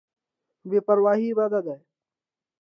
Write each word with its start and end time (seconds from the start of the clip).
بې 0.69 0.79
پرواهي 0.87 1.29
بد 1.37 1.53
دی. 1.65 1.77